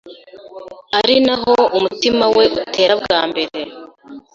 [0.99, 3.57] ari naho umutima we utera bwa mbere.